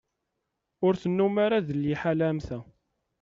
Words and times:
Ur 0.85 0.93
tennum 1.01 1.35
ara 1.45 1.65
d 1.67 1.69
liḥala 1.75 2.25
am 2.31 2.39
ta. 2.47 2.59